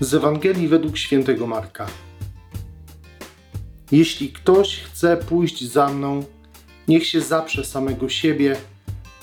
Z 0.00 0.14
Ewangelii 0.14 0.68
według 0.68 0.98
świętego 0.98 1.46
Marka. 1.46 1.86
Jeśli 3.92 4.32
ktoś 4.32 4.76
chce 4.76 5.16
pójść 5.16 5.64
za 5.64 5.88
mną, 5.88 6.24
niech 6.88 7.06
się 7.06 7.20
zaprze 7.20 7.64
samego 7.64 8.08
siebie, 8.08 8.56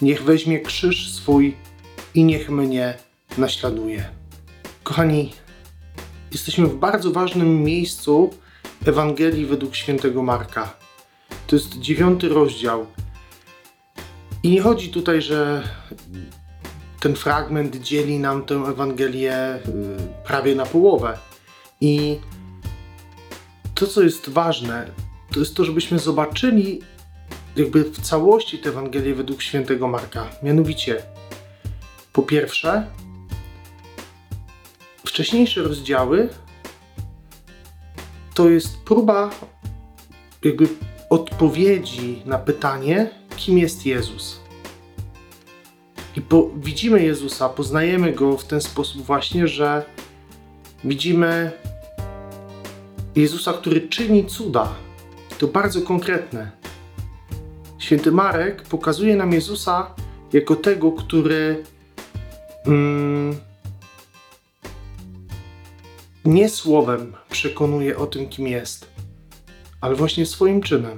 niech 0.01 0.23
weźmie 0.23 0.59
krzyż 0.59 1.11
swój 1.11 1.55
i 2.13 2.23
niech 2.23 2.49
mnie 2.49 2.97
naśladuje. 3.37 4.09
Kochani, 4.83 5.33
jesteśmy 6.31 6.67
w 6.67 6.75
bardzo 6.75 7.11
ważnym 7.11 7.63
miejscu 7.63 8.33
Ewangelii 8.85 9.45
według 9.45 9.75
świętego 9.75 10.23
Marka. 10.23 10.73
To 11.47 11.55
jest 11.55 11.79
dziewiąty 11.79 12.29
rozdział. 12.29 12.85
I 14.43 14.49
nie 14.49 14.61
chodzi 14.61 14.89
tutaj, 14.89 15.21
że 15.21 15.63
ten 17.05 17.15
fragment 17.15 17.75
dzieli 17.75 18.19
nam 18.19 18.45
tę 18.45 18.55
Ewangelię 18.55 19.55
y, 19.55 19.61
prawie 20.23 20.55
na 20.55 20.65
połowę. 20.65 21.17
I 21.81 22.19
to, 23.75 23.87
co 23.87 24.01
jest 24.01 24.29
ważne, 24.29 24.91
to 25.33 25.39
jest 25.39 25.55
to, 25.55 25.65
żebyśmy 25.65 25.99
zobaczyli 25.99 26.81
jakby 27.55 27.83
w 27.83 28.01
całości 28.01 28.59
tę 28.59 28.69
Ewangelię 28.69 29.15
według 29.15 29.41
świętego 29.41 29.87
Marka. 29.87 30.29
Mianowicie, 30.43 31.03
po 32.13 32.23
pierwsze, 32.23 32.87
wcześniejsze 35.05 35.63
rozdziały 35.63 36.29
to 38.33 38.49
jest 38.49 38.77
próba 38.77 39.29
jakby 40.43 40.67
odpowiedzi 41.09 42.21
na 42.25 42.37
pytanie, 42.37 43.09
kim 43.37 43.57
jest 43.57 43.85
Jezus. 43.85 44.44
I 46.15 46.21
po, 46.21 46.49
widzimy 46.55 47.03
Jezusa, 47.03 47.49
poznajemy 47.49 48.13
go 48.13 48.37
w 48.37 48.43
ten 48.43 48.61
sposób 48.61 49.01
właśnie, 49.01 49.47
że 49.47 49.85
widzimy 50.83 51.51
Jezusa, 53.15 53.53
który 53.53 53.81
czyni 53.81 54.25
cuda. 54.25 54.75
To 55.39 55.47
bardzo 55.47 55.81
konkretne. 55.81 56.51
Święty 57.79 58.11
Marek 58.11 58.61
pokazuje 58.63 59.15
nam 59.15 59.33
Jezusa 59.33 59.95
jako 60.33 60.55
tego, 60.55 60.91
który 60.91 61.63
mm, 62.65 63.35
nie 66.25 66.49
słowem 66.49 67.13
przekonuje 67.29 67.97
o 67.97 68.07
tym, 68.07 68.29
kim 68.29 68.47
jest, 68.47 68.87
ale 69.81 69.95
właśnie 69.95 70.25
swoim 70.25 70.61
czynem. 70.61 70.97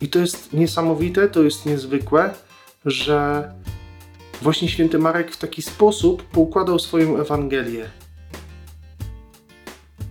I 0.00 0.08
to 0.08 0.18
jest 0.18 0.52
niesamowite, 0.52 1.28
to 1.28 1.42
jest 1.42 1.66
niezwykłe, 1.66 2.34
że 2.84 3.48
właśnie 4.44 4.68
święty 4.68 4.98
Marek 4.98 5.32
w 5.32 5.36
taki 5.36 5.62
sposób 5.62 6.22
poukładał 6.22 6.78
swoją 6.78 7.16
Ewangelię. 7.18 7.90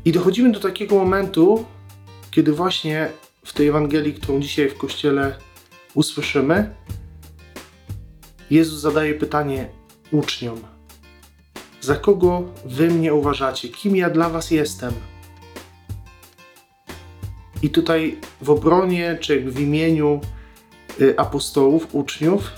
I 0.05 0.11
dochodzimy 0.11 0.51
do 0.51 0.59
takiego 0.59 0.95
momentu, 0.95 1.65
kiedy 2.31 2.53
właśnie 2.53 3.09
w 3.45 3.53
tej 3.53 3.67
Ewangelii, 3.67 4.13
którą 4.13 4.39
dzisiaj 4.39 4.69
w 4.69 4.77
kościele 4.77 5.35
usłyszymy, 5.93 6.75
Jezus 8.49 8.79
zadaje 8.79 9.13
pytanie 9.13 9.69
uczniom: 10.11 10.59
Za 11.81 11.95
kogo 11.95 12.43
wy 12.65 12.87
mnie 12.87 13.13
uważacie? 13.13 13.69
Kim 13.69 13.95
ja 13.95 14.09
dla 14.09 14.29
was 14.29 14.51
jestem? 14.51 14.93
I 17.61 17.69
tutaj 17.69 18.17
w 18.41 18.49
obronie, 18.49 19.17
czy 19.21 19.51
w 19.51 19.59
imieniu 19.59 20.21
y, 21.01 21.13
apostołów, 21.17 21.95
uczniów, 21.95 22.51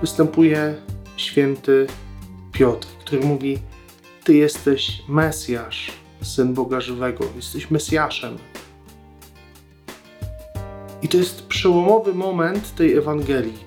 występuje 0.00 0.74
święty 1.16 1.86
Piotr, 2.52 2.88
który 3.00 3.20
mówi: 3.26 3.58
Ty 4.24 4.34
jesteś 4.34 5.02
Mesjasz, 5.08 5.92
syn 6.22 6.54
Boga 6.54 6.80
żywego, 6.80 7.24
jesteś 7.36 7.70
Mesjaszem. 7.70 8.38
I 11.02 11.08
to 11.08 11.16
jest 11.16 11.46
przełomowy 11.46 12.14
moment 12.14 12.74
tej 12.74 12.96
Ewangelii. 12.96 13.58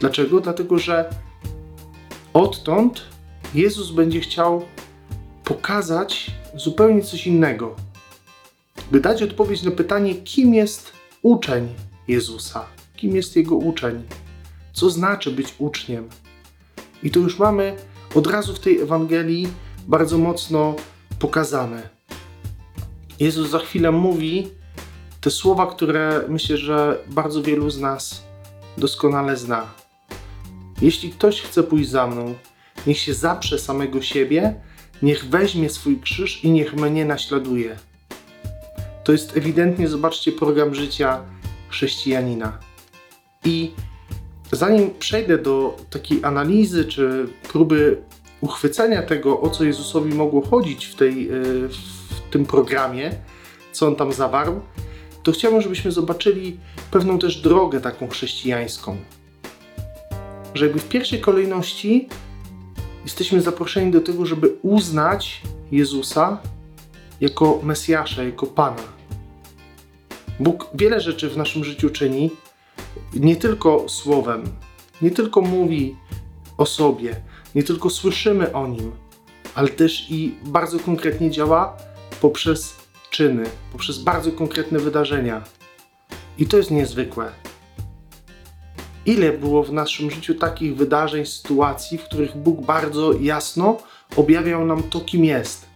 Dlaczego? 0.00 0.40
Dlatego, 0.40 0.78
że 0.78 1.10
odtąd 2.32 3.02
Jezus 3.54 3.90
będzie 3.90 4.20
chciał 4.20 4.62
pokazać 5.44 6.30
zupełnie 6.54 7.02
coś 7.02 7.26
innego. 7.26 7.76
By 8.90 9.00
dać 9.00 9.22
odpowiedź 9.22 9.62
na 9.62 9.70
pytanie, 9.70 10.14
kim 10.14 10.54
jest 10.54 10.92
uczeń 11.22 11.68
Jezusa, 12.08 12.66
kim 12.96 13.16
jest 13.16 13.36
jego 13.36 13.56
uczeń, 13.56 14.02
co 14.72 14.90
znaczy 14.90 15.30
być 15.30 15.54
uczniem. 15.58 16.08
I 17.02 17.10
to 17.10 17.20
już 17.20 17.38
mamy 17.38 17.76
od 18.14 18.26
razu 18.26 18.54
w 18.54 18.60
tej 18.60 18.80
Ewangelii 18.80 19.48
bardzo 19.88 20.18
mocno 20.18 20.74
pokazane. 21.18 21.88
Jezus 23.20 23.50
za 23.50 23.58
chwilę 23.58 23.92
mówi 23.92 24.48
te 25.20 25.30
słowa, 25.30 25.66
które 25.66 26.24
myślę, 26.28 26.56
że 26.56 26.98
bardzo 27.08 27.42
wielu 27.42 27.70
z 27.70 27.80
nas 27.80 28.22
doskonale 28.78 29.36
zna. 29.36 29.66
Jeśli 30.82 31.10
ktoś 31.10 31.40
chce 31.40 31.62
pójść 31.62 31.90
za 31.90 32.06
mną, 32.06 32.34
niech 32.86 32.98
się 32.98 33.14
zaprze 33.14 33.58
samego 33.58 34.02
siebie, 34.02 34.54
niech 35.02 35.24
weźmie 35.24 35.70
swój 35.70 36.00
krzyż 36.00 36.44
i 36.44 36.50
niech 36.50 36.74
mnie 36.74 37.04
naśladuje. 37.04 37.76
To 39.04 39.12
jest 39.12 39.36
ewidentnie, 39.36 39.88
zobaczcie, 39.88 40.32
program 40.32 40.74
życia 40.74 41.20
chrześcijanina. 41.68 42.58
I 43.44 43.72
zanim 44.52 44.90
przejdę 44.98 45.38
do 45.38 45.76
takiej 45.90 46.24
analizy 46.24 46.84
czy 46.84 47.28
próby 47.48 48.02
uchwycenia 48.40 49.02
tego, 49.02 49.40
o 49.40 49.50
co 49.50 49.64
Jezusowi 49.64 50.14
mogło 50.14 50.46
chodzić 50.46 50.86
w, 50.86 50.94
tej, 50.94 51.30
y, 51.32 51.68
w 51.68 52.30
tym 52.30 52.46
programie, 52.46 53.10
co 53.72 53.86
on 53.86 53.96
tam 53.96 54.12
zawarł, 54.12 54.60
to 55.22 55.32
chciałbym, 55.32 55.60
żebyśmy 55.60 55.92
zobaczyli 55.92 56.56
pewną 56.90 57.18
też 57.18 57.40
drogę 57.40 57.80
taką 57.80 58.08
chrześcijańską. 58.08 58.96
Że 60.54 60.64
jakby 60.64 60.80
w 60.80 60.88
pierwszej 60.88 61.20
kolejności 61.20 62.08
jesteśmy 63.04 63.40
zaproszeni 63.40 63.90
do 63.90 64.00
tego, 64.00 64.26
żeby 64.26 64.56
uznać 64.62 65.42
Jezusa 65.72 66.38
jako 67.20 67.60
Mesjasza, 67.62 68.22
jako 68.22 68.46
Pana. 68.46 68.82
Bóg 70.40 70.70
wiele 70.74 71.00
rzeczy 71.00 71.30
w 71.30 71.36
naszym 71.36 71.64
życiu 71.64 71.90
czyni, 71.90 72.30
nie 73.14 73.36
tylko 73.36 73.88
słowem, 73.88 74.44
nie 75.02 75.10
tylko 75.10 75.40
mówi 75.40 75.96
o 76.58 76.66
sobie, 76.66 77.16
nie 77.54 77.62
tylko 77.62 77.90
słyszymy 77.90 78.52
o 78.52 78.66
nim, 78.66 78.92
ale 79.54 79.68
też 79.68 80.10
i 80.10 80.34
bardzo 80.44 80.78
konkretnie 80.78 81.30
działa 81.30 81.76
poprzez 82.20 82.76
czyny, 83.10 83.44
poprzez 83.72 83.98
bardzo 83.98 84.32
konkretne 84.32 84.78
wydarzenia. 84.78 85.42
I 86.38 86.46
to 86.46 86.56
jest 86.56 86.70
niezwykłe. 86.70 87.30
Ile 89.06 89.32
było 89.32 89.62
w 89.62 89.72
naszym 89.72 90.10
życiu 90.10 90.34
takich 90.34 90.76
wydarzeń, 90.76 91.26
sytuacji, 91.26 91.98
w 91.98 92.04
których 92.04 92.36
Bóg 92.36 92.64
bardzo 92.64 93.12
jasno 93.12 93.78
objawiał 94.16 94.66
nam 94.66 94.82
to, 94.82 95.00
kim 95.00 95.24
jest. 95.24 95.66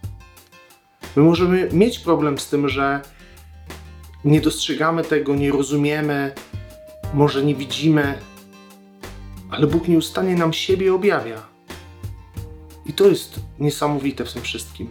My 1.15 1.23
możemy 1.23 1.69
mieć 1.71 1.99
problem 1.99 2.39
z 2.39 2.49
tym, 2.49 2.69
że 2.69 3.01
nie 4.25 4.41
dostrzegamy 4.41 5.03
tego, 5.03 5.35
nie 5.35 5.51
rozumiemy, 5.51 6.33
może 7.13 7.43
nie 7.43 7.55
widzimy, 7.55 8.17
ale 9.49 9.67
Bóg 9.67 9.87
nieustannie 9.87 10.35
nam 10.35 10.53
siebie 10.53 10.93
objawia. 10.93 11.41
I 12.85 12.93
to 12.93 13.07
jest 13.07 13.39
niesamowite 13.59 14.25
w 14.25 14.33
tym 14.33 14.41
wszystkim, 14.41 14.87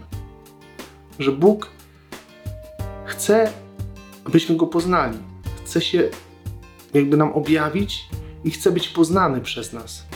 że 1.18 1.32
Bóg 1.32 1.70
chce, 3.04 3.52
abyśmy 4.24 4.56
Go 4.56 4.66
poznali. 4.66 5.18
Chce 5.64 5.80
się 5.80 6.08
jakby 6.94 7.16
nam 7.16 7.32
objawić 7.32 8.08
i 8.44 8.50
chce 8.50 8.70
być 8.70 8.88
poznany 8.88 9.40
przez 9.40 9.72
nas. 9.72 10.06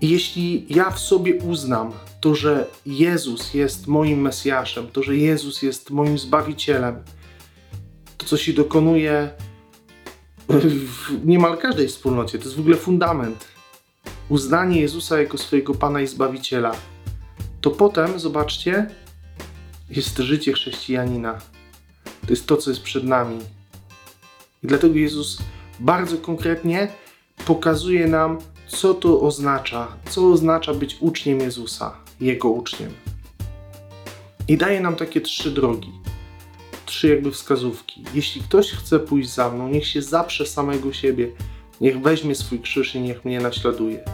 I 0.00 0.08
jeśli 0.08 0.66
ja 0.68 0.90
w 0.90 0.98
sobie 0.98 1.34
uznam 1.34 1.92
to, 2.20 2.34
że 2.34 2.66
Jezus 2.86 3.54
jest 3.54 3.86
moim 3.86 4.20
Mesjaszem, 4.20 4.86
to, 4.86 5.02
że 5.02 5.16
Jezus 5.16 5.62
jest 5.62 5.90
moim 5.90 6.18
Zbawicielem, 6.18 7.02
to 8.18 8.26
co 8.26 8.36
się 8.36 8.52
dokonuje 8.52 9.30
w 10.48 11.26
niemal 11.26 11.58
każdej 11.58 11.88
wspólnocie, 11.88 12.38
to 12.38 12.44
jest 12.44 12.56
w 12.56 12.60
ogóle 12.60 12.76
fundament. 12.76 13.44
Uznanie 14.28 14.80
Jezusa 14.80 15.18
jako 15.18 15.38
swojego 15.38 15.74
Pana 15.74 16.00
i 16.00 16.06
Zbawiciela. 16.06 16.76
To 17.60 17.70
potem, 17.70 18.18
zobaczcie, 18.20 18.90
jest 19.90 20.18
życie 20.18 20.52
chrześcijanina. 20.52 21.38
To 22.04 22.30
jest 22.30 22.46
to, 22.46 22.56
co 22.56 22.70
jest 22.70 22.82
przed 22.82 23.04
nami. 23.04 23.38
I 24.62 24.66
dlatego 24.66 24.94
Jezus 24.94 25.38
bardzo 25.80 26.16
konkretnie 26.16 26.88
pokazuje 27.46 28.06
nam, 28.06 28.38
co 28.66 28.94
to 28.94 29.20
oznacza, 29.20 29.88
co 30.10 30.30
oznacza 30.30 30.74
być 30.74 30.96
uczniem 31.00 31.40
Jezusa, 31.40 31.96
Jego 32.20 32.48
uczniem. 32.48 32.90
I 34.48 34.56
daje 34.56 34.80
nam 34.80 34.96
takie 34.96 35.20
trzy 35.20 35.50
drogi, 35.50 35.92
trzy 36.96 37.08
jakby 37.08 37.30
wskazówki. 37.30 38.04
Jeśli 38.14 38.42
ktoś 38.42 38.70
chce 38.70 38.98
pójść 38.98 39.28
za 39.28 39.50
mną, 39.50 39.68
niech 39.68 39.86
się 39.86 40.02
zaprze 40.02 40.46
samego 40.46 40.92
siebie, 40.92 41.28
niech 41.80 42.00
weźmie 42.00 42.34
swój 42.34 42.60
krzyż 42.60 42.94
i 42.94 43.00
niech 43.00 43.24
mnie 43.24 43.40
naśladuje. 43.40 44.04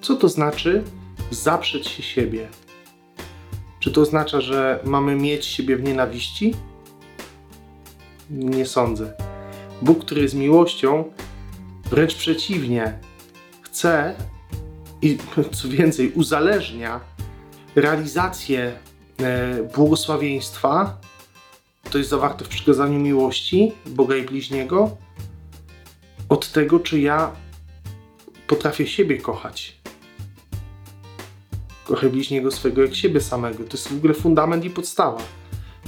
Co 0.00 0.16
to 0.16 0.28
znaczy 0.28 0.82
zaprzeć 1.30 1.88
się 1.88 2.02
siebie. 2.02 2.48
Czy 3.80 3.90
to 3.90 4.00
oznacza, 4.00 4.40
że 4.40 4.80
mamy 4.84 5.16
mieć 5.16 5.44
siebie 5.46 5.76
w 5.76 5.82
nienawiści? 5.82 6.54
Nie 8.30 8.66
sądzę. 8.66 9.12
Bóg, 9.82 10.04
który 10.04 10.22
jest 10.22 10.34
miłością, 10.34 11.04
wręcz 11.90 12.14
przeciwnie, 12.14 12.98
chce 13.62 14.14
i 15.02 15.18
co 15.56 15.68
więcej, 15.68 16.12
uzależnia 16.12 17.00
realizację 17.76 18.72
e, 19.18 19.62
błogosławieństwa, 19.62 21.00
to 21.92 21.98
jest 21.98 22.10
zawarte 22.10 22.44
w 22.44 22.48
przykazaniu 22.48 22.98
miłości 22.98 23.72
Boga 23.86 24.16
i 24.16 24.22
bliźniego, 24.22 24.96
od 26.28 26.52
tego, 26.52 26.80
czy 26.80 27.00
ja 27.00 27.32
potrafię 28.46 28.86
siebie 28.86 29.18
kochać. 29.18 29.80
Kochaj 31.84 32.10
bliźniego 32.10 32.50
swego 32.50 32.82
jak 32.82 32.94
siebie 32.94 33.20
samego. 33.20 33.64
To 33.64 33.76
jest 33.76 33.88
w 33.88 33.96
ogóle 33.96 34.14
fundament 34.14 34.64
i 34.64 34.70
podstawa. 34.70 35.22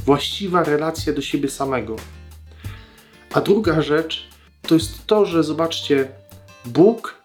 Właściwa 0.05 0.65
relacja 0.65 1.13
do 1.13 1.23
siebie 1.23 1.51
samego. 1.51 1.97
A 3.33 3.41
druga 3.41 3.83
rzecz 3.83 4.29
to 4.63 4.75
jest 4.75 5.07
to, 5.07 5.27
że 5.27 5.45
zobaczcie, 5.45 6.09
Bóg 6.65 7.23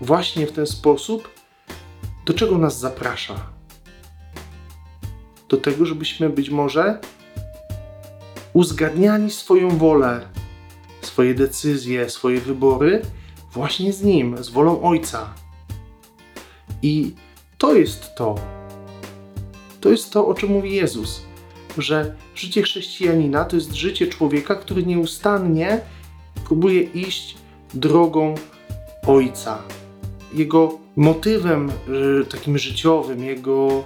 właśnie 0.00 0.46
w 0.46 0.52
ten 0.52 0.66
sposób 0.66 1.28
do 2.26 2.34
czego 2.34 2.58
nas 2.58 2.78
zaprasza? 2.78 3.46
Do 5.48 5.56
tego, 5.56 5.86
żebyśmy 5.86 6.30
być 6.30 6.50
może 6.50 7.00
uzgadniali 8.56 9.30
swoją 9.30 9.68
wolę, 9.68 10.28
swoje 11.00 11.34
decyzje, 11.34 12.10
swoje 12.10 12.40
wybory 12.40 13.02
właśnie 13.52 13.92
z 13.92 14.02
Nim, 14.02 14.44
z 14.44 14.48
wolą 14.48 14.82
Ojca. 14.82 15.34
I 16.82 17.14
to 17.58 17.74
jest 17.74 18.14
to. 18.14 18.34
To 19.80 19.90
jest 19.90 20.12
to, 20.12 20.26
o 20.26 20.34
czym 20.34 20.50
mówi 20.50 20.74
Jezus, 20.74 21.22
że 21.78 22.16
życie 22.34 22.62
chrześcijanina 22.62 23.44
to 23.44 23.56
jest 23.56 23.74
życie 23.74 24.06
człowieka, 24.06 24.54
który 24.54 24.86
nieustannie 24.86 25.80
próbuje 26.44 26.82
iść 26.82 27.36
drogą 27.74 28.34
Ojca. 29.06 29.62
Jego 30.34 30.78
motywem 30.96 31.70
y, 32.22 32.24
takim 32.24 32.58
życiowym, 32.58 33.24
jego 33.24 33.84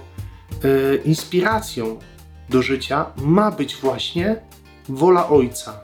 y, 0.65 1.01
inspiracją 1.05 1.99
do 2.49 2.61
życia 2.61 3.05
ma 3.17 3.51
być 3.51 3.75
właśnie 3.75 4.50
wola 4.91 5.29
Ojca. 5.29 5.81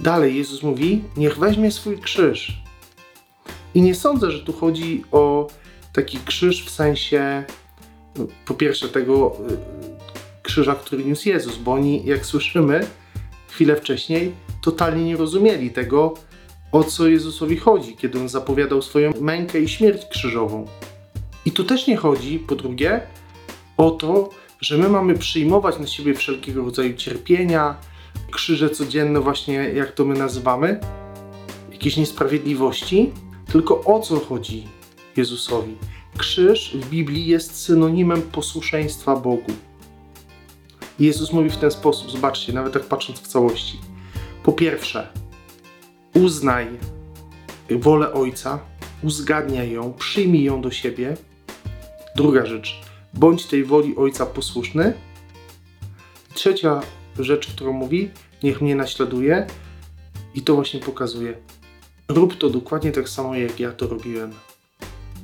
Dalej 0.00 0.36
Jezus 0.36 0.62
mówi: 0.62 1.04
Niech 1.16 1.38
weźmie 1.38 1.70
swój 1.70 1.98
krzyż. 1.98 2.62
I 3.74 3.82
nie 3.82 3.94
sądzę, 3.94 4.30
że 4.30 4.38
tu 4.38 4.52
chodzi 4.52 5.04
o 5.12 5.48
taki 5.92 6.18
krzyż 6.18 6.64
w 6.64 6.70
sensie, 6.70 7.44
no, 8.16 8.26
po 8.46 8.54
pierwsze, 8.54 8.88
tego 8.88 9.36
y, 9.50 10.42
krzyża, 10.42 10.74
który 10.74 11.04
niósł 11.04 11.28
Jezus, 11.28 11.56
bo 11.56 11.72
oni, 11.72 12.04
jak 12.04 12.26
słyszymy 12.26 12.86
chwilę 13.48 13.76
wcześniej, 13.76 14.32
totalnie 14.62 15.04
nie 15.04 15.16
rozumieli 15.16 15.70
tego, 15.70 16.14
o 16.72 16.84
co 16.84 17.08
Jezusowi 17.08 17.56
chodzi, 17.56 17.96
kiedy 17.96 18.20
on 18.20 18.28
zapowiadał 18.28 18.82
swoją 18.82 19.12
mękę 19.20 19.60
i 19.60 19.68
śmierć 19.68 20.06
krzyżową. 20.06 20.66
I 21.44 21.52
tu 21.52 21.64
też 21.64 21.86
nie 21.86 21.96
chodzi, 21.96 22.38
po 22.38 22.56
drugie, 22.56 23.00
o 23.76 23.90
to, 23.90 24.30
że 24.60 24.78
my 24.78 24.88
mamy 24.88 25.14
przyjmować 25.14 25.78
na 25.78 25.86
siebie 25.86 26.14
wszelkiego 26.14 26.64
rodzaju 26.64 26.96
cierpienia, 26.96 27.76
krzyże 28.30 28.70
codzienne, 28.70 29.20
właśnie 29.20 29.54
jak 29.54 29.92
to 29.92 30.04
my 30.04 30.14
nazywamy, 30.14 30.80
jakieś 31.72 31.96
niesprawiedliwości, 31.96 33.12
tylko 33.52 33.84
o 33.84 34.00
co 34.00 34.20
chodzi 34.20 34.68
Jezusowi? 35.16 35.76
Krzyż 36.18 36.76
w 36.76 36.88
Biblii 36.88 37.26
jest 37.26 37.56
synonimem 37.56 38.22
posłuszeństwa 38.22 39.16
Bogu. 39.16 39.52
Jezus 40.98 41.32
mówi 41.32 41.50
w 41.50 41.56
ten 41.56 41.70
sposób, 41.70 42.10
zobaczcie, 42.10 42.52
nawet 42.52 42.72
tak 42.72 42.82
patrząc 42.82 43.20
w 43.20 43.26
całości. 43.26 43.78
Po 44.42 44.52
pierwsze, 44.52 45.08
uznaj 46.14 46.66
wolę 47.70 48.12
Ojca, 48.12 48.58
uzgadniaj 49.02 49.70
ją, 49.70 49.92
przyjmij 49.92 50.44
ją 50.44 50.60
do 50.60 50.70
siebie. 50.70 51.16
Druga 52.16 52.46
rzecz, 52.46 52.80
bądź 53.18 53.46
tej 53.46 53.64
woli 53.64 53.96
Ojca 53.96 54.26
posłuszny. 54.26 54.92
Trzecia 56.34 56.80
rzecz, 57.18 57.46
którą 57.46 57.72
mówi, 57.72 58.10
niech 58.42 58.60
mnie 58.60 58.76
naśladuje 58.76 59.46
i 60.34 60.42
to 60.42 60.54
właśnie 60.54 60.80
pokazuje. 60.80 61.38
Rób 62.08 62.36
to 62.36 62.50
dokładnie 62.50 62.92
tak 62.92 63.08
samo, 63.08 63.34
jak 63.34 63.60
ja 63.60 63.72
to 63.72 63.86
robiłem. 63.86 64.32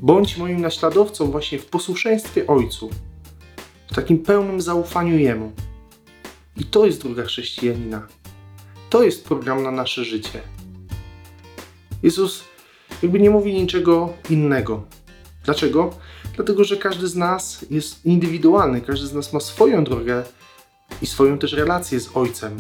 Bądź 0.03 0.37
moim 0.37 0.61
naśladowcą 0.61 1.31
właśnie 1.31 1.59
w 1.59 1.67
posłuszeństwie 1.67 2.47
Ojcu, 2.47 2.91
w 3.91 3.95
takim 3.95 4.19
pełnym 4.19 4.61
zaufaniu 4.61 5.19
Jemu. 5.19 5.53
I 6.57 6.65
to 6.65 6.87
jest 6.87 7.03
droga 7.03 7.25
chrześcijanina. 7.25 8.07
To 8.91 9.03
jest 9.03 9.25
program 9.25 9.63
na 9.63 9.71
nasze 9.71 10.05
życie. 10.05 10.41
Jezus 12.03 12.45
jakby 13.03 13.21
nie 13.21 13.31
mówi 13.31 13.55
niczego 13.55 14.13
innego. 14.31 14.83
Dlaczego? 15.45 15.95
Dlatego, 16.37 16.65
że 16.65 16.77
każdy 16.77 17.09
z 17.09 17.17
nas 17.17 17.67
jest 17.71 18.07
indywidualny, 18.07 18.81
każdy 18.81 19.07
z 19.07 19.13
nas 19.13 19.33
ma 19.33 19.41
swoją 19.41 19.85
drogę 19.85 20.23
i 21.03 21.07
swoją 21.07 21.39
też 21.39 21.53
relację 21.53 22.01
z 22.01 22.17
Ojcem. 22.17 22.57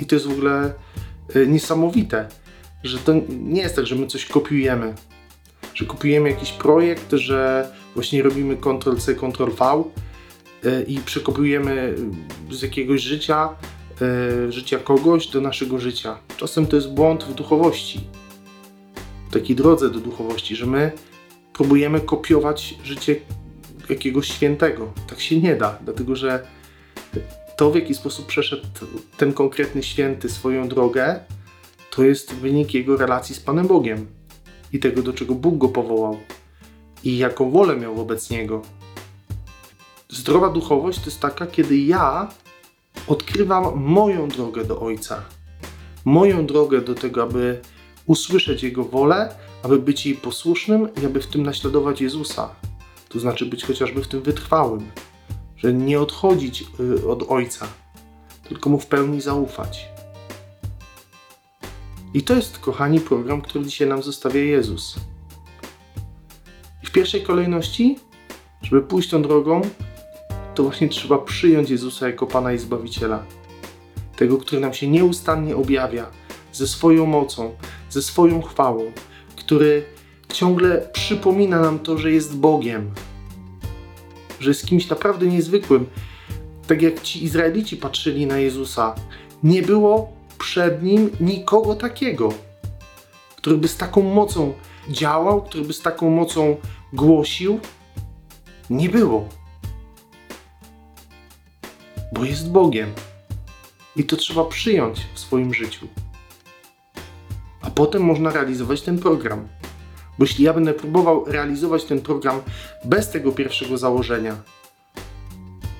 I 0.00 0.06
to 0.06 0.14
jest 0.14 0.26
w 0.26 0.30
ogóle 0.30 0.72
y, 1.36 1.46
niesamowite, 1.46 2.28
że 2.82 2.98
to 2.98 3.12
nie 3.28 3.62
jest 3.62 3.76
tak, 3.76 3.86
że 3.86 3.94
my 3.94 4.06
coś 4.06 4.26
kopiujemy, 4.26 4.94
że 5.74 5.84
kopiujemy 5.84 6.30
jakiś 6.30 6.52
projekt, 6.52 7.12
że 7.12 7.70
właśnie 7.94 8.22
robimy 8.22 8.56
Ctrl-C, 8.56 9.14
Ctrl-V 9.14 9.84
y, 10.64 10.84
i 10.88 10.98
przekopiujemy 10.98 11.94
z 12.50 12.62
jakiegoś 12.62 13.02
życia, 13.02 13.48
y, 14.48 14.52
życia 14.52 14.78
kogoś 14.78 15.26
do 15.26 15.40
naszego 15.40 15.78
życia. 15.78 16.18
Czasem 16.36 16.66
to 16.66 16.76
jest 16.76 16.90
błąd 16.90 17.24
w 17.24 17.34
duchowości 17.34 18.00
takiej 19.30 19.56
drodze 19.56 19.90
do 19.90 20.00
duchowości, 20.00 20.56
że 20.56 20.66
my 20.66 20.92
próbujemy 21.56 22.00
kopiować 22.00 22.74
życie 22.84 23.16
jakiegoś 23.88 24.28
świętego. 24.28 24.92
Tak 25.08 25.20
się 25.20 25.40
nie 25.40 25.56
da, 25.56 25.78
dlatego 25.84 26.16
że 26.16 26.46
to, 27.56 27.70
w 27.70 27.74
jaki 27.74 27.94
sposób 27.94 28.26
przeszedł 28.26 28.66
ten 29.16 29.32
konkretny 29.32 29.82
święty 29.82 30.28
swoją 30.28 30.68
drogę, 30.68 31.20
to 31.90 32.04
jest 32.04 32.34
wynik 32.34 32.74
jego 32.74 32.96
relacji 32.96 33.34
z 33.34 33.40
Panem 33.40 33.66
Bogiem 33.66 34.06
i 34.72 34.78
tego, 34.78 35.02
do 35.02 35.12
czego 35.12 35.34
Bóg 35.34 35.58
go 35.58 35.68
powołał 35.68 36.18
i 37.04 37.18
jaką 37.18 37.50
wolę 37.50 37.76
miał 37.76 37.94
wobec 37.94 38.30
niego. 38.30 38.62
Zdrowa 40.08 40.48
duchowość 40.48 40.98
to 40.98 41.04
jest 41.04 41.20
taka, 41.20 41.46
kiedy 41.46 41.76
ja 41.76 42.28
odkrywam 43.06 43.76
moją 43.76 44.28
drogę 44.28 44.64
do 44.64 44.80
Ojca, 44.80 45.22
moją 46.04 46.46
drogę 46.46 46.80
do 46.80 46.94
tego, 46.94 47.22
aby 47.22 47.60
usłyszeć 48.06 48.62
Jego 48.62 48.84
wolę, 48.84 49.34
aby 49.62 49.78
być 49.78 50.06
jej 50.06 50.14
posłusznym 50.14 50.88
i 51.02 51.06
aby 51.06 51.20
w 51.20 51.26
tym 51.26 51.42
naśladować 51.42 52.00
Jezusa. 52.00 52.54
To 53.08 53.20
znaczy 53.20 53.46
być 53.46 53.64
chociażby 53.64 54.02
w 54.02 54.08
tym 54.08 54.22
wytrwałym, 54.22 54.90
że 55.56 55.72
nie 55.72 56.00
odchodzić 56.00 56.64
y, 56.80 57.08
od 57.08 57.30
Ojca, 57.30 57.68
tylko 58.48 58.70
Mu 58.70 58.78
w 58.78 58.86
pełni 58.86 59.20
zaufać. 59.20 59.88
I 62.14 62.22
to 62.22 62.34
jest, 62.34 62.58
kochani, 62.58 63.00
program, 63.00 63.42
który 63.42 63.64
dzisiaj 63.64 63.88
nam 63.88 64.02
zostawia 64.02 64.40
Jezus. 64.40 64.96
I 66.82 66.86
w 66.86 66.92
pierwszej 66.92 67.22
kolejności, 67.22 67.98
żeby 68.62 68.82
pójść 68.82 69.10
tą 69.10 69.22
drogą, 69.22 69.62
to 70.54 70.62
właśnie 70.62 70.88
trzeba 70.88 71.18
przyjąć 71.18 71.70
Jezusa 71.70 72.06
jako 72.06 72.26
Pana 72.26 72.52
i 72.52 72.58
Zbawiciela. 72.58 73.24
Tego, 74.16 74.38
który 74.38 74.60
nam 74.60 74.74
się 74.74 74.88
nieustannie 74.88 75.56
objawia 75.56 76.10
ze 76.52 76.66
swoją 76.66 77.06
mocą, 77.06 77.56
ze 77.96 78.02
swoją 78.02 78.42
chwałą, 78.42 78.92
który 79.36 79.84
ciągle 80.32 80.88
przypomina 80.92 81.60
nam 81.60 81.78
to, 81.78 81.98
że 81.98 82.10
jest 82.10 82.36
Bogiem, 82.36 82.90
że 84.40 84.50
jest 84.50 84.66
kimś 84.66 84.88
naprawdę 84.88 85.26
niezwykłym. 85.26 85.86
Tak 86.66 86.82
jak 86.82 87.02
ci 87.02 87.24
Izraelici 87.24 87.76
patrzyli 87.76 88.26
na 88.26 88.38
Jezusa, 88.38 88.94
nie 89.42 89.62
było 89.62 90.12
przed 90.38 90.82
nim 90.82 91.10
nikogo 91.20 91.74
takiego, 91.74 92.32
który 93.36 93.56
by 93.56 93.68
z 93.68 93.76
taką 93.76 94.02
mocą 94.02 94.52
działał, 94.88 95.42
który 95.42 95.64
by 95.64 95.72
z 95.72 95.80
taką 95.80 96.10
mocą 96.10 96.56
głosił. 96.92 97.60
Nie 98.70 98.88
było. 98.88 99.28
Bo 102.12 102.24
jest 102.24 102.50
Bogiem. 102.50 102.92
I 103.96 104.04
to 104.04 104.16
trzeba 104.16 104.44
przyjąć 104.44 104.98
w 105.14 105.18
swoim 105.18 105.54
życiu 105.54 105.88
potem 107.76 108.02
można 108.02 108.30
realizować 108.30 108.82
ten 108.82 108.98
program. 108.98 109.48
Bo 110.18 110.24
jeśli 110.24 110.44
ja 110.44 110.52
będę 110.52 110.74
próbował 110.74 111.24
realizować 111.24 111.84
ten 111.84 112.00
program 112.00 112.40
bez 112.84 113.10
tego 113.10 113.32
pierwszego 113.32 113.78
założenia, 113.78 114.36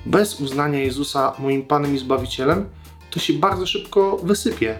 bez 0.05 0.41
uznania 0.41 0.79
Jezusa 0.79 1.33
moim 1.39 1.63
Panem 1.63 1.95
i 1.95 1.97
Zbawicielem, 1.97 2.69
to 3.11 3.19
się 3.19 3.33
bardzo 3.33 3.67
szybko 3.67 4.17
wysypie. 4.17 4.79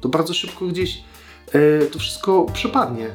To 0.00 0.08
bardzo 0.08 0.34
szybko 0.34 0.66
gdzieś 0.66 1.02
e, 1.52 1.86
to 1.86 1.98
wszystko 1.98 2.46
przepadnie. 2.52 3.10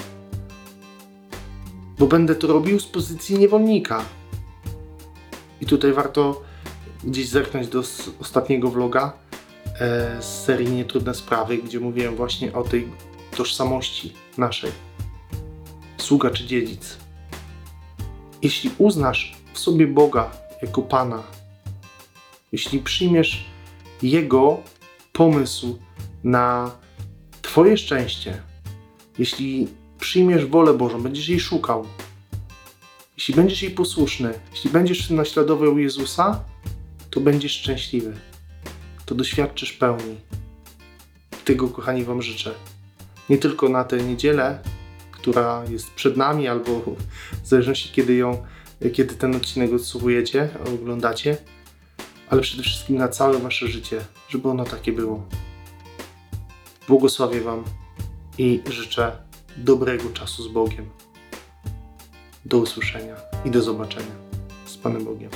bo 1.99 2.07
będę 2.07 2.35
to 2.35 2.47
robił 2.47 2.79
z 2.79 2.85
pozycji 2.85 3.39
niewolnika. 3.39 4.05
I 5.61 5.65
tutaj 5.65 5.93
warto 5.93 6.41
gdzieś 7.03 7.29
zerknąć 7.29 7.67
do 7.67 7.83
ostatniego 8.19 8.69
vloga 8.69 9.13
e, 9.79 10.21
z 10.21 10.43
serii 10.43 10.71
Nietrudne 10.71 11.13
Sprawy, 11.13 11.57
gdzie 11.57 11.79
mówiłem 11.79 12.15
właśnie 12.15 12.53
o 12.53 12.63
tej 12.63 12.87
tożsamości 13.35 14.13
naszej. 14.37 14.71
Sługa 15.97 16.29
czy 16.29 16.45
dziedzic. 16.45 16.97
Jeśli 18.41 18.71
uznasz 18.77 19.35
w 19.53 19.59
sobie 19.59 19.87
Boga 19.87 20.31
jako 20.61 20.81
Pana, 20.81 21.23
jeśli 22.51 22.79
przyjmiesz 22.79 23.45
Jego 24.01 24.57
pomysł 25.13 25.79
na 26.23 26.71
Twoje 27.41 27.77
szczęście, 27.77 28.41
jeśli 29.19 29.67
przyjmiesz 29.99 30.45
wolę 30.45 30.73
Bożą, 30.73 31.03
będziesz 31.03 31.29
jej 31.29 31.39
szukał, 31.39 31.85
jeśli 33.17 33.33
będziesz 33.33 33.61
jej 33.61 33.71
posłuszny, 33.71 34.33
jeśli 34.51 34.69
będziesz 34.69 35.09
naśladował 35.09 35.77
Jezusa, 35.77 36.43
to 37.09 37.21
będziesz 37.21 37.51
szczęśliwy. 37.51 38.13
To 39.05 39.15
doświadczysz 39.15 39.73
pełni. 39.73 40.15
Tego, 41.45 41.67
kochani, 41.67 42.03
Wam 42.03 42.21
życzę. 42.21 42.55
Nie 43.29 43.38
tylko 43.38 43.70
na 43.70 43.84
tę 43.84 43.98
niedzielę, 43.98 44.60
która 45.12 45.63
jest 45.70 45.91
przed 45.91 46.17
nami, 46.17 46.48
albo 46.48 46.82
w 47.44 47.48
zależności 47.48 47.89
kiedy 47.94 48.15
ją, 48.15 48.44
kiedy 48.94 49.15
ten 49.15 49.36
odcinek 49.36 49.74
odsłuchujecie, 49.74 50.50
oglądacie, 50.74 51.38
ale 52.29 52.41
przede 52.41 52.63
wszystkim 52.63 52.98
na 52.98 53.08
całe 53.08 53.39
Wasze 53.39 53.67
życie, 53.67 54.01
żeby 54.29 54.50
ono 54.50 54.63
takie 54.63 54.91
było. 54.91 55.25
Błogosławię 56.88 57.41
Wam 57.41 57.63
i 58.38 58.62
życzę 58.70 59.17
dobrego 59.58 60.10
czasu 60.10 60.44
z 60.44 60.48
Bogiem. 60.48 60.89
Do 62.46 62.58
usłyszenia 62.58 63.15
i 63.46 63.51
do 63.51 63.62
zobaczenia 63.62 64.15
z 64.65 64.77
Panem 64.77 65.05
Bogiem. 65.05 65.29